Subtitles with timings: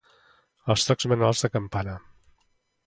[0.75, 1.97] Els tocs manuals de campana.